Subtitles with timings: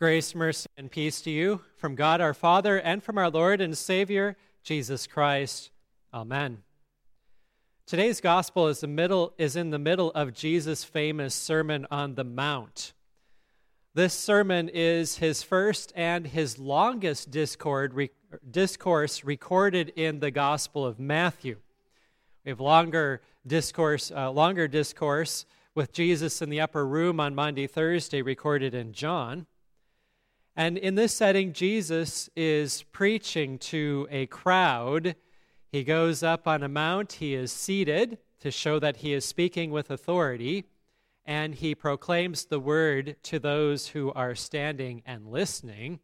[0.00, 3.76] Grace, mercy, and peace to you from God our Father and from our Lord and
[3.76, 5.72] Savior, Jesus Christ.
[6.14, 6.58] Amen.
[7.84, 12.22] Today's gospel is, the middle, is in the middle of Jesus' famous Sermon on the
[12.22, 12.92] Mount.
[13.92, 18.08] This sermon is his first and his longest discord,
[18.48, 21.56] discourse recorded in the Gospel of Matthew.
[22.44, 27.66] We have longer discourse, uh, longer discourse with Jesus in the upper room on Maundy,
[27.66, 29.48] Thursday, recorded in John.
[30.58, 35.14] And in this setting, Jesus is preaching to a crowd.
[35.70, 39.70] He goes up on a mount, he is seated to show that he is speaking
[39.70, 40.64] with authority,
[41.24, 46.00] and he proclaims the word to those who are standing and listening.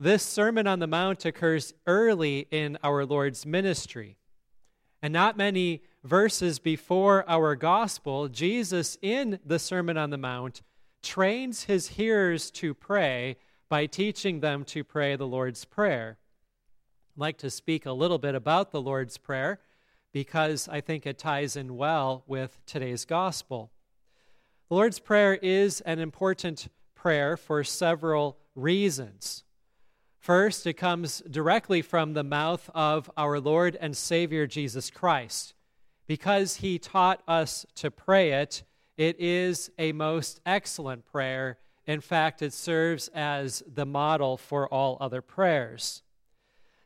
[0.00, 4.16] This Sermon on the Mount occurs early in our Lord's ministry.
[5.02, 10.62] And not many verses before our gospel, Jesus in the Sermon on the Mount
[11.02, 13.36] trains his hearers to pray
[13.68, 16.18] by teaching them to pray the Lord's Prayer.
[17.16, 19.60] I'd like to speak a little bit about the Lord's Prayer
[20.12, 23.72] because I think it ties in well with today's gospel.
[24.68, 29.44] The Lord's Prayer is an important prayer for several reasons.
[30.18, 35.54] First, it comes directly from the mouth of our Lord and Savior Jesus Christ.
[36.06, 38.62] Because he taught us to pray it,
[38.96, 41.58] it is a most excellent prayer.
[41.86, 46.02] In fact, it serves as the model for all other prayers.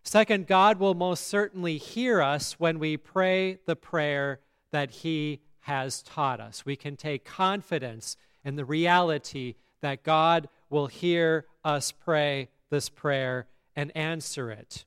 [0.02, 6.00] Second, God will most certainly hear us when we pray the prayer that He has
[6.02, 6.64] taught us.
[6.64, 13.48] We can take confidence in the reality that God will hear us pray this prayer
[13.74, 14.84] and answer it.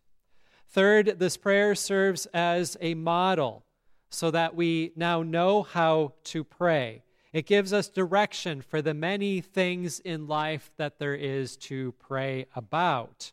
[0.68, 3.66] Third, this prayer serves as a model
[4.10, 7.04] so that we now know how to pray.
[7.32, 12.48] It gives us direction for the many things in life that there is to pray
[12.56, 13.32] about.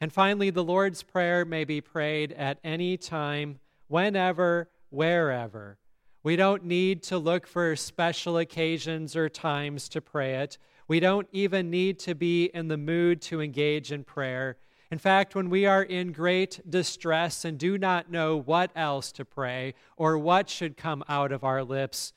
[0.00, 5.78] And finally, the Lord's Prayer may be prayed at any time, whenever, wherever.
[6.22, 10.58] We don't need to look for special occasions or times to pray it.
[10.86, 14.58] We don't even need to be in the mood to engage in prayer.
[14.90, 19.24] In fact, when we are in great distress and do not know what else to
[19.24, 22.12] pray or what should come out of our lips,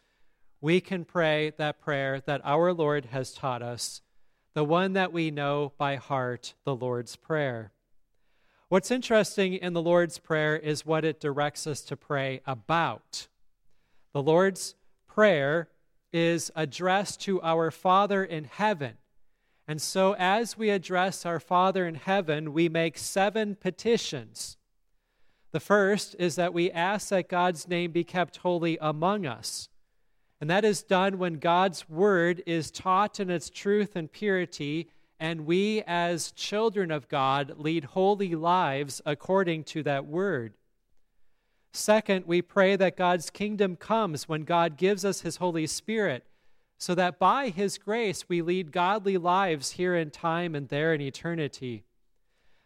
[0.61, 4.01] we can pray that prayer that our Lord has taught us,
[4.53, 7.71] the one that we know by heart, the Lord's Prayer.
[8.69, 13.27] What's interesting in the Lord's Prayer is what it directs us to pray about.
[14.13, 14.75] The Lord's
[15.07, 15.69] Prayer
[16.11, 18.97] is addressed to our Father in heaven
[19.67, 24.55] and so, as we address our Father in heaven, we make seven petitions.
[25.51, 29.67] The first is that we ask that God's name be kept holy among us.
[30.39, 34.89] And that is done when God's word is taught in its truth and purity,
[35.19, 40.53] and we, as children of God, lead holy lives according to that word.
[41.73, 46.23] Second, we pray that God's kingdom comes when God gives us his Holy Spirit
[46.77, 51.01] so that by His grace we lead godly lives here in time and there in
[51.01, 51.83] eternity.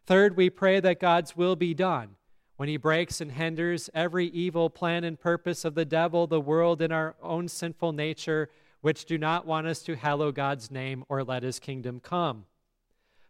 [0.06, 2.16] Third, we pray that God's will be done
[2.62, 6.80] when He breaks and hinders every evil plan and purpose of the devil, the world,
[6.80, 8.52] and our own sinful nature,
[8.82, 12.46] which do not want us to hallow God's name or let His kingdom come.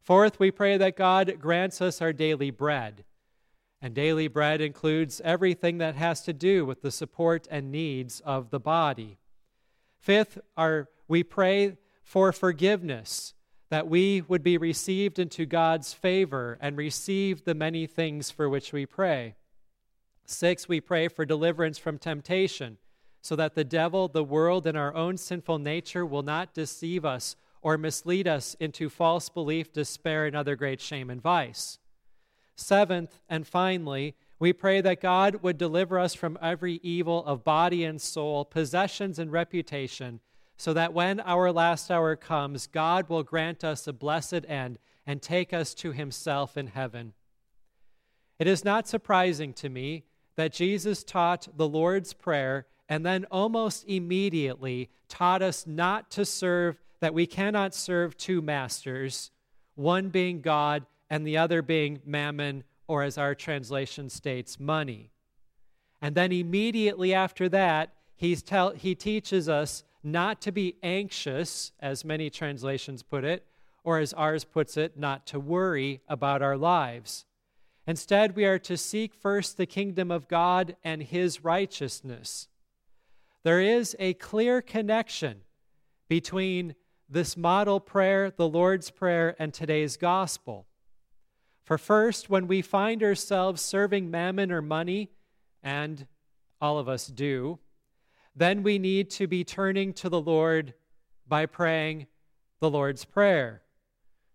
[0.01, 3.05] Fourth, we pray that God grants us our daily bread.
[3.81, 8.49] And daily bread includes everything that has to do with the support and needs of
[8.49, 9.17] the body.
[9.97, 13.33] Fifth, our, we pray for forgiveness,
[13.71, 18.73] that we would be received into God's favor and receive the many things for which
[18.73, 19.35] we pray.
[20.25, 22.79] Six, we pray for deliverance from temptation,
[23.21, 27.37] so that the devil, the world, and our own sinful nature will not deceive us
[27.61, 31.79] or mislead us into false belief, despair, and other great shame and vice.
[32.57, 37.85] Seventh, and finally, we pray that God would deliver us from every evil of body
[37.85, 40.19] and soul, possessions and reputation,
[40.61, 44.77] so that when our last hour comes, God will grant us a blessed end
[45.07, 47.13] and take us to himself in heaven.
[48.37, 50.03] It is not surprising to me
[50.35, 56.79] that Jesus taught the Lord's Prayer and then almost immediately taught us not to serve,
[56.99, 59.31] that we cannot serve two masters,
[59.73, 65.09] one being God and the other being mammon or as our translation states, money.
[66.03, 72.05] And then immediately after that, he's tell, he teaches us not to be anxious, as
[72.05, 73.45] many translations put it,
[73.83, 77.25] or as ours puts it, not to worry about our lives.
[77.87, 82.47] Instead, we are to seek first the kingdom of God and his righteousness.
[83.43, 85.41] There is a clear connection
[86.07, 86.75] between
[87.09, 90.67] this model prayer, the Lord's Prayer, and today's gospel.
[91.63, 95.09] For first, when we find ourselves serving mammon or money,
[95.63, 96.07] and
[96.59, 97.59] all of us do,
[98.35, 100.73] then we need to be turning to the Lord
[101.27, 102.07] by praying
[102.59, 103.61] the Lord's Prayer,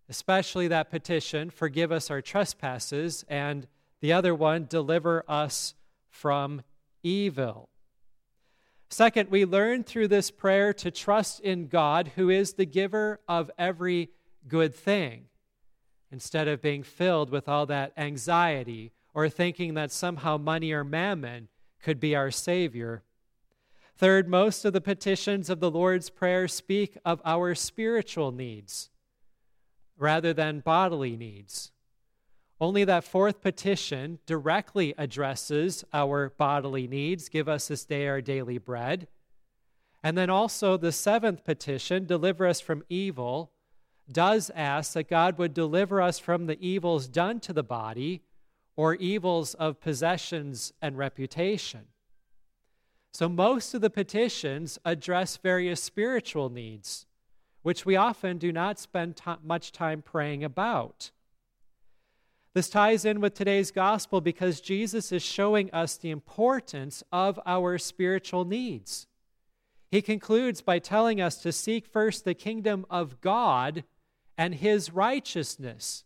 [0.09, 3.67] especially that petition, forgive us our trespasses, and
[4.01, 5.75] the other one, deliver us
[6.09, 6.63] from
[7.03, 7.69] evil.
[8.89, 13.51] Second, we learn through this prayer to trust in God, who is the giver of
[13.59, 14.11] every
[14.47, 15.25] good thing,
[16.13, 21.49] instead of being filled with all that anxiety or thinking that somehow money or mammon
[21.83, 23.03] could be our Savior.
[23.99, 28.91] Third, most of the petitions of the Lord's Prayer speak of our spiritual needs
[29.97, 31.73] rather than bodily needs.
[32.61, 38.59] Only that fourth petition directly addresses our bodily needs give us this day our daily
[38.59, 39.09] bread.
[40.03, 43.53] And then also the seventh petition, deliver us from evil,
[44.13, 48.23] does ask that God would deliver us from the evils done to the body
[48.77, 51.87] or evils of possessions and reputation.
[53.13, 57.07] So most of the petitions address various spiritual needs,
[57.63, 61.11] which we often do not spend t- much time praying about.
[62.57, 67.77] This ties in with today's gospel because Jesus is showing us the importance of our
[67.77, 69.07] spiritual needs.
[69.91, 73.85] He concludes by telling us to seek first the kingdom of God
[74.39, 76.05] and his righteousness.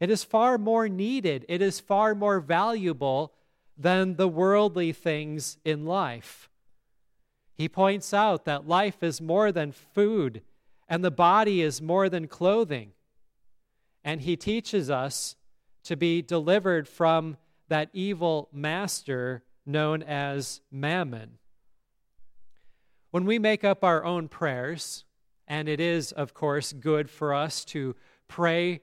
[0.00, 3.32] It is far more needed, it is far more valuable
[3.78, 6.50] than the worldly things in life.
[7.54, 10.42] He points out that life is more than food
[10.88, 12.92] and the body is more than clothing.
[14.02, 15.36] And he teaches us
[15.84, 17.36] to be delivered from
[17.68, 21.38] that evil master known as mammon.
[23.10, 25.04] When we make up our own prayers,
[25.46, 27.94] and it is, of course, good for us to
[28.28, 28.80] pray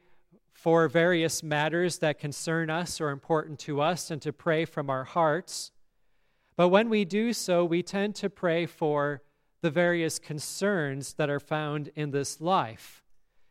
[0.66, 5.04] for various matters that concern us or important to us and to pray from our
[5.04, 5.70] hearts.
[6.58, 9.22] But when we do so, we tend to pray for
[9.62, 13.04] the various concerns that are found in this life,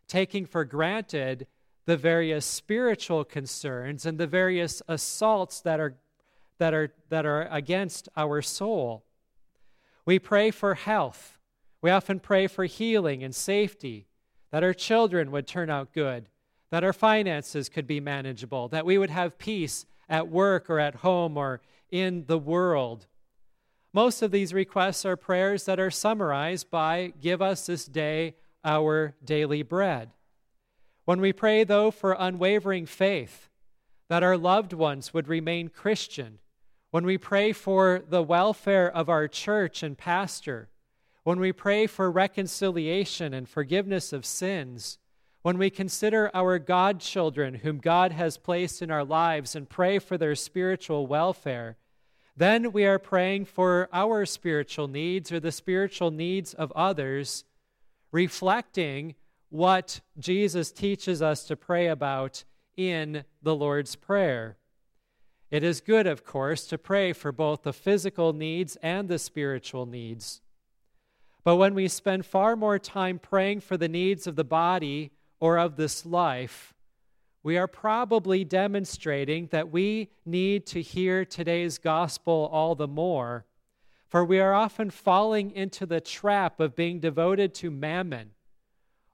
[0.09, 1.47] taking for granted
[1.87, 5.95] the various spiritual concerns and the various assaults that are,
[6.59, 9.05] that are, that are against our soul.
[10.05, 11.39] We pray for health.
[11.81, 14.09] We often pray for healing and safety,
[14.51, 16.29] that our children would turn out good,
[16.75, 20.97] that our finances could be manageable, that we would have peace at work or at
[20.97, 23.07] home or in the world.
[23.93, 28.35] Most of these requests are prayers that are summarized by Give us this day
[28.65, 30.11] our daily bread.
[31.05, 33.49] When we pray, though, for unwavering faith,
[34.09, 36.41] that our loved ones would remain Christian,
[36.91, 40.71] when we pray for the welfare of our church and pastor,
[41.23, 44.99] when we pray for reconciliation and forgiveness of sins,
[45.45, 50.17] when we consider our godchildren whom God has placed in our lives and pray for
[50.17, 51.77] their spiritual welfare,
[52.35, 57.45] then we are praying for our spiritual needs or the spiritual needs of others,
[58.11, 59.17] reflecting
[59.51, 64.57] what Jesus teaches us to pray about in the Lord's Prayer.
[65.51, 69.85] It is good, of course, to pray for both the physical needs and the spiritual
[69.85, 70.41] needs.
[71.45, 75.11] But when we spend far more time praying for the needs of the body
[75.45, 76.73] or of this life,
[77.43, 83.45] we are probably demonstrating that we need to hear today's gospel all the more,
[84.09, 88.31] for we are often falling into the trap of being devoted to mammon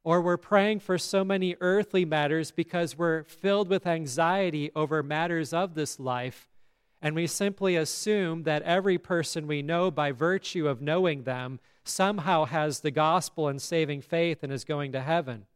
[0.04, 5.52] or we're praying for so many earthly matters because we're filled with anxiety over matters
[5.52, 6.48] of this life,
[7.02, 12.44] and we simply assume that every person we know, by virtue of knowing them, somehow
[12.44, 15.46] has the gospel and saving faith and is going to heaven.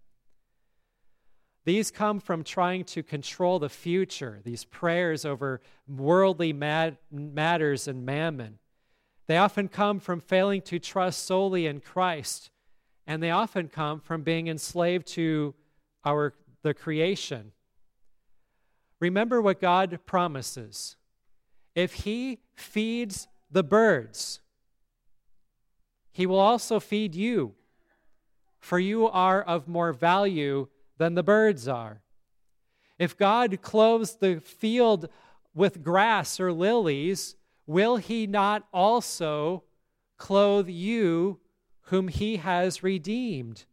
[1.65, 8.59] These come from trying to control the future, these prayers over worldly matters and mammon.
[9.27, 12.51] They often come from failing to trust solely in Christ
[13.07, 15.55] and they often come from being enslaved to
[16.05, 17.53] our the creation.
[19.01, 20.97] Remember what God promises.
[21.75, 24.41] If he feeds the birds,
[26.11, 27.55] he will also feed you,
[28.61, 30.69] for you are of more value
[31.05, 32.01] than the birds are.
[32.99, 35.11] If God clothes the field
[35.55, 39.65] with grass or lilies, will he not also
[40.17, 41.41] clothe you
[41.89, 43.67] whom he has redeemed.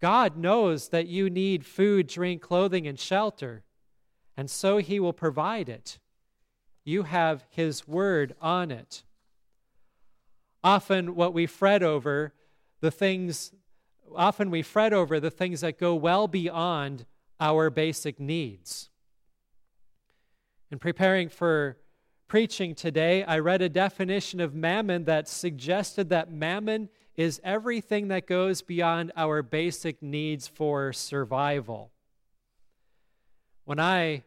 [0.00, 3.64] God knows that you need food, drink, clothing, and shelter,
[4.38, 5.98] and so he will provide it.
[6.82, 9.04] You have his word on it.
[10.64, 12.32] Often, what we fret over,
[12.80, 13.52] the things
[14.14, 17.06] often we fret over the things that go well beyond
[17.38, 18.90] our basic needs.
[20.70, 21.78] In preparing for
[22.28, 28.26] preaching today, I read a definition of mammon that suggested that mammon is everything that
[28.26, 31.90] goes beyond our basic needs for survival.
[33.64, 34.22] When I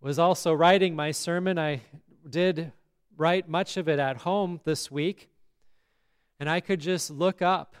[0.00, 1.82] was also writing my sermon, I
[2.28, 2.72] did
[3.16, 5.30] write much of it at home this week,
[6.38, 7.74] and I could just look up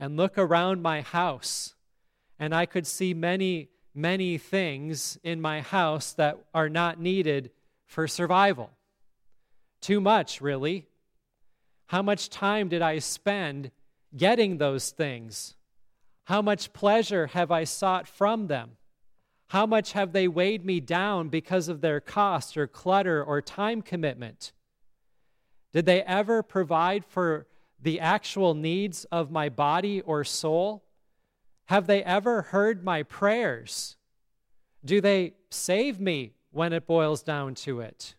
[0.00, 1.74] and look around my house,
[2.38, 7.50] and I could see many, many things in my house that are not needed
[7.86, 8.70] for survival.
[9.82, 10.86] Too much, really.
[11.86, 13.70] How much time did I spend
[14.16, 15.54] getting those things?
[16.24, 18.76] How much pleasure have I sought from them?
[19.48, 23.82] How much have they weighed me down because of their cost or clutter or time
[23.82, 24.52] commitment?
[25.72, 27.46] Did they ever provide for
[27.82, 30.84] the actual needs of my body or soul?
[31.66, 33.96] Have they ever heard my prayers?
[34.84, 38.14] Do they save me when it boils down to it?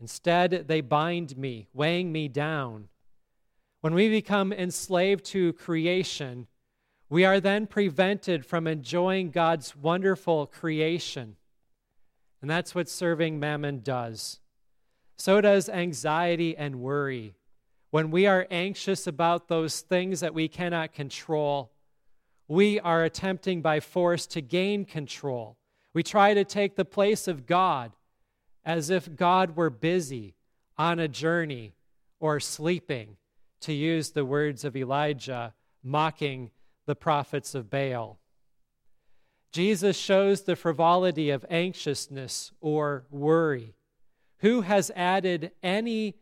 [0.00, 2.88] Instead, they bind me, weighing me down.
[3.80, 6.46] When we become enslaved to creation,
[7.08, 11.36] we are then prevented from enjoying God's wonderful creation.
[12.40, 14.40] And that's what serving mammon does.
[15.16, 17.34] So does anxiety and worry
[17.90, 21.72] when we are anxious about those things that we cannot control,
[22.46, 25.56] we are attempting by force to gain control.
[25.92, 27.92] We try to take the place of God
[28.64, 30.34] as if God were busy
[30.76, 31.74] on a journey
[32.20, 33.16] or sleeping,
[33.60, 36.50] to use the words of Elijah mocking
[36.86, 38.18] the prophets of Baal.
[39.52, 43.74] Jesus shows the frivolity of anxiousness or worry.
[44.38, 46.16] Who has added any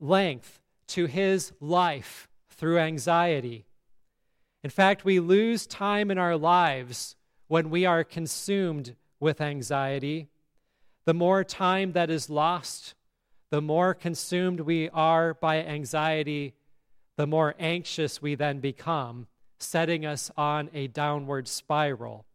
[0.00, 0.59] length
[0.90, 3.66] to his life through anxiety.
[4.62, 7.16] In fact, we lose time in our lives
[7.48, 10.28] when we are consumed with anxiety.
[11.06, 12.94] The more time that is lost,
[13.50, 16.54] the more consumed we are by anxiety,
[17.16, 19.26] the more anxious we then become,
[19.58, 22.26] setting us on a downward spiral.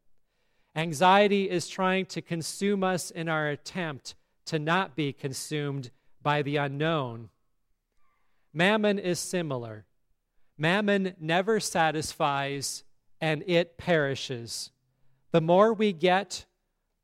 [0.76, 6.58] Anxiety is trying to consume us in our attempt to not be consumed by the
[6.58, 7.30] unknown.
[8.56, 9.86] Mammon is similar.
[10.58, 12.86] Mammon never satisfies
[13.20, 14.72] and it perishes.
[15.32, 16.46] The more we get,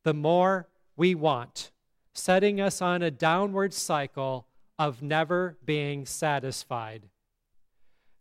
[0.02, 0.66] the more
[0.96, 1.70] we want,
[2.14, 4.46] setting us on a downward cycle
[4.78, 7.10] of never being satisfied.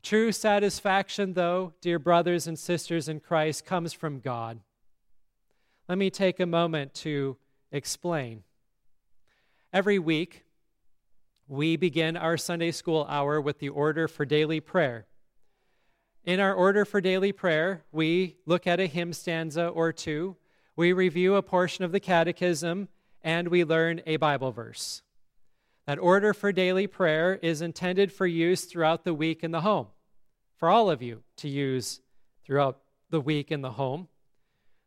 [0.03, 4.59] True satisfaction, though, dear brothers and sisters in Christ, comes from God.
[5.87, 7.37] Let me take a moment to
[7.71, 8.43] explain.
[9.71, 10.43] Every week,
[11.51, 15.05] we begin our Sunday school hour with the order for daily prayer.
[16.23, 20.37] In our order for daily prayer, we look at a hymn stanza or two,
[20.77, 22.87] we review a portion of the catechism,
[23.21, 25.01] and we learn a Bible verse.
[25.87, 29.87] That order for daily prayer is intended for use throughout the week in the home,
[30.55, 31.99] for all of you to use
[32.45, 32.79] throughout
[33.09, 34.07] the week in the home.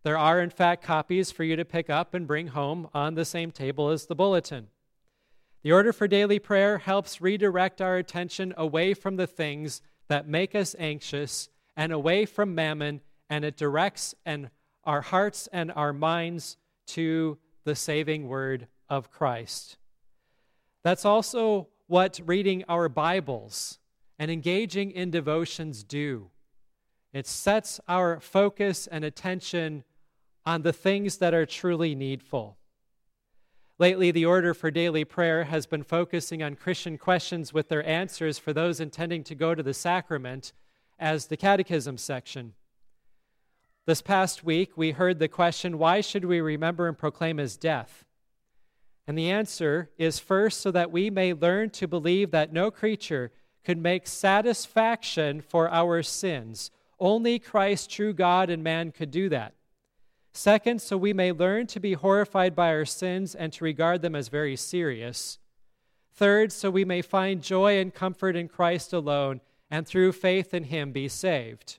[0.02, 3.26] There are, in fact, copies for you to pick up and bring home on the
[3.26, 4.68] same table as the bulletin.
[5.64, 10.54] The order for daily prayer helps redirect our attention away from the things that make
[10.54, 14.50] us anxious and away from mammon, and it directs and
[14.85, 19.78] our hearts and our minds to the saving word of Christ.
[20.83, 23.78] That's also what reading our Bibles
[24.18, 26.28] and engaging in devotions do.
[27.14, 29.85] It sets our focus and attention
[30.44, 32.59] on the things that are truly needful.
[33.78, 38.38] Lately, the order for daily prayer has been focusing on Christian questions with their answers
[38.38, 40.52] for those intending to go to the sacrament
[40.97, 42.54] as the catechism section.
[43.85, 48.04] This past week, we heard the question why should we remember and proclaim his death?
[49.09, 53.33] And the answer is first, so that we may learn to believe that no creature
[53.64, 56.71] could make satisfaction for our sins.
[57.00, 59.54] Only Christ, true God and man, could do that.
[60.37, 64.17] Second, so we may learn to be horrified by our sins and to regard them
[64.17, 65.38] as very serious.
[66.12, 70.64] Third, so we may find joy and comfort in Christ alone and through faith in
[70.64, 71.79] Him be saved.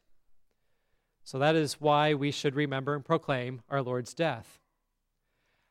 [1.26, 4.60] So that is why we should remember and proclaim our Lord's death.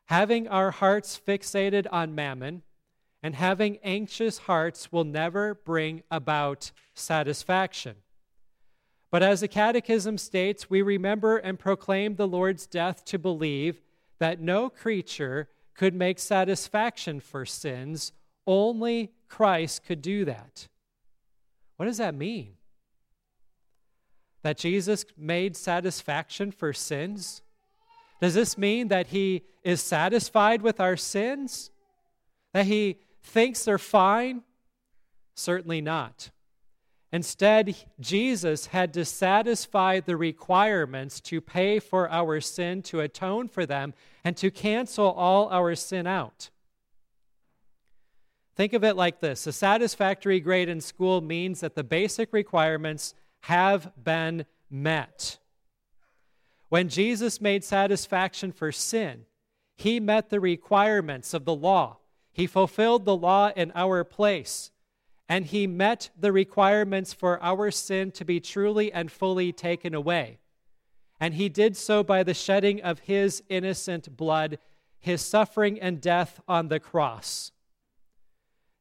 [0.05, 2.61] Having our hearts fixated on mammon
[3.23, 7.95] and having anxious hearts will never bring about satisfaction.
[9.15, 13.79] But as the Catechism states, we remember and proclaim the Lord's death to believe
[14.19, 18.11] that no creature could make satisfaction for sins,
[18.45, 20.67] only Christ could do that.
[21.77, 22.55] What does that mean?
[24.43, 27.41] that Jesus made satisfaction for sins?
[28.19, 31.71] Does this mean that he is satisfied with our sins?
[32.51, 34.43] That he thinks they're fine?
[35.35, 36.31] Certainly not.
[37.15, 43.65] Instead, Jesus had to satisfy the requirements to pay for our sin, to atone for
[43.65, 43.93] them,
[44.25, 46.49] and to cancel all our sin out.
[48.57, 53.13] Think of it like this a satisfactory grade in school means that the basic requirements
[53.43, 55.37] have been met.
[56.67, 59.21] When Jesus made satisfaction for sin,
[59.77, 61.99] he met the requirements of the law.
[62.33, 64.71] He fulfilled the law in our place,
[65.27, 70.39] and he met the requirements for our sin to be truly and fully taken away.
[71.19, 74.59] And he did so by the shedding of his innocent blood,
[74.99, 77.51] his suffering and death on the cross.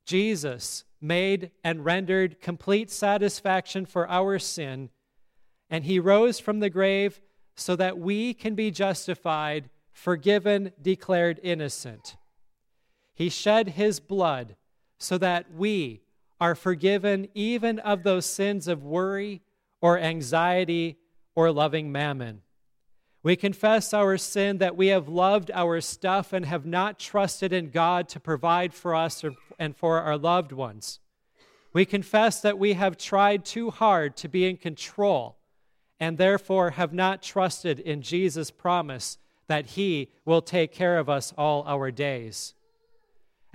[0.04, 4.90] Jesus made and rendered complete satisfaction for our sin,
[5.70, 7.20] and he rose from the grave
[7.56, 12.16] so that we can be justified, forgiven, declared innocent.
[13.14, 14.56] He shed his blood
[14.98, 16.03] so that we
[16.40, 19.42] are forgiven even of those sins of worry
[19.80, 20.98] or anxiety
[21.34, 22.42] or loving mammon.
[23.22, 27.70] We confess our sin that we have loved our stuff and have not trusted in
[27.70, 29.24] God to provide for us
[29.58, 31.00] and for our loved ones.
[31.72, 35.38] We confess that we have tried too hard to be in control
[35.98, 39.16] and therefore have not trusted in Jesus' promise
[39.46, 42.54] that He will take care of us all our days.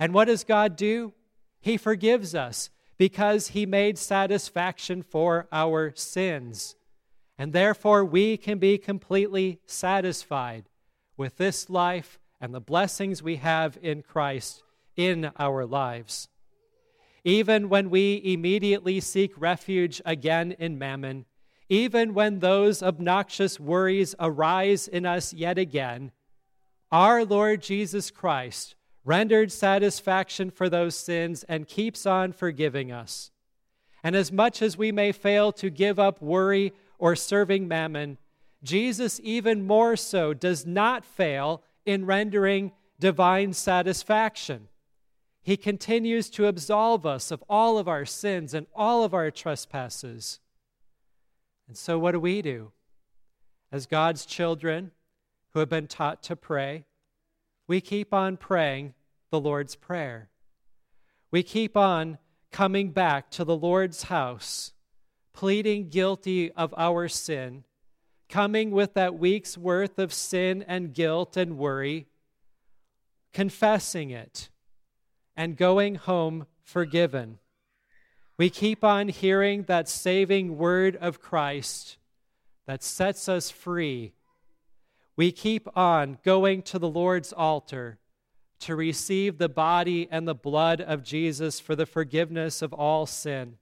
[0.00, 1.12] And what does God do?
[1.60, 6.76] He forgives us because He made satisfaction for our sins.
[7.38, 10.68] And therefore, we can be completely satisfied
[11.16, 14.62] with this life and the blessings we have in Christ
[14.96, 16.28] in our lives.
[17.24, 21.26] Even when we immediately seek refuge again in mammon,
[21.68, 26.12] even when those obnoxious worries arise in us yet again,
[26.90, 33.30] our Lord Jesus Christ rendered satisfaction for those sins and keeps on forgiving us.
[34.02, 38.18] And as much as we may fail to give up worry or serving mammon,
[38.62, 44.68] Jesus even more so does not fail in rendering divine satisfaction.
[45.42, 50.38] He continues to absolve us of all of our sins and all of our trespasses.
[51.66, 52.72] And so, what do we do?
[53.72, 54.90] As God's children
[55.52, 56.84] who have been taught to pray,
[57.70, 58.92] we keep on praying
[59.30, 60.28] the Lord's Prayer.
[61.30, 62.18] We keep on
[62.50, 64.72] coming back to the Lord's house,
[65.32, 67.62] pleading guilty of our sin,
[68.28, 72.08] coming with that week's worth of sin and guilt and worry,
[73.32, 74.48] confessing it,
[75.36, 77.38] and going home forgiven.
[78.36, 81.98] We keep on hearing that saving word of Christ
[82.66, 84.14] that sets us free.
[85.20, 87.98] We keep on going to the Lord's altar
[88.60, 93.58] to receive the body and the blood of Jesus for the forgiveness of all sin.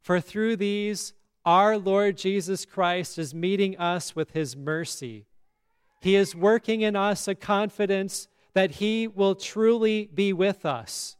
[0.00, 1.12] For through these,
[1.44, 5.26] our Lord Jesus Christ is meeting us with his mercy.
[6.00, 11.18] He is working in us a confidence that he will truly be with us,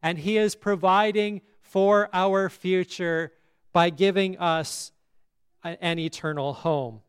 [0.00, 3.32] and he is providing for our future
[3.72, 4.92] by giving us
[5.64, 7.00] an eternal home.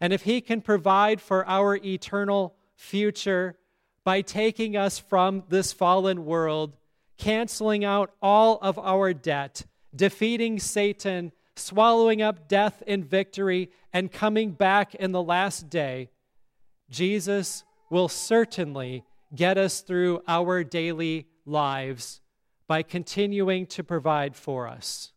[0.00, 3.56] And if He can provide for our eternal future
[4.04, 6.76] by taking us from this fallen world,
[7.18, 14.52] canceling out all of our debt, defeating Satan, swallowing up death in victory, and coming
[14.52, 16.08] back in the last day,
[16.88, 22.20] Jesus will certainly get us through our daily lives
[22.66, 25.12] by continuing to provide for us.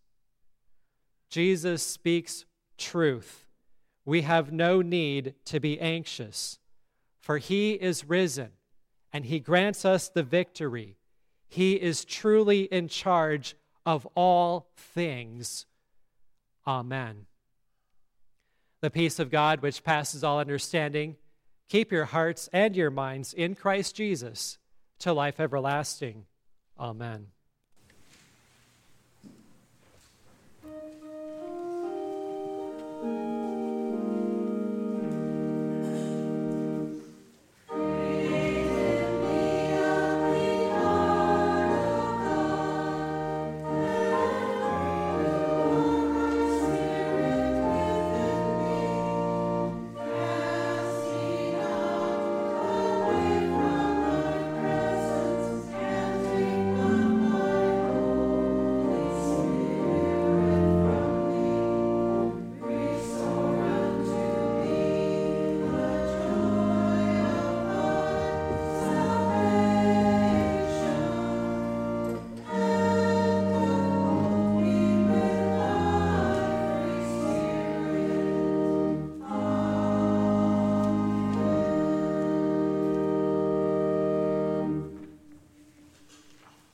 [1.29, 2.45] Jesus speaks
[2.77, 3.42] truth.
[4.05, 6.59] We have no need to be anxious,
[7.21, 8.51] for he is risen
[9.13, 10.97] and he grants us the victory.
[11.47, 15.67] He is truly in charge of all things.
[16.65, 17.27] Amen.
[18.81, 21.15] The peace of God, which passes all understanding,
[21.69, 24.57] keep your hearts and your minds in Christ Jesus
[24.99, 26.25] to life everlasting.
[26.79, 27.32] Amen.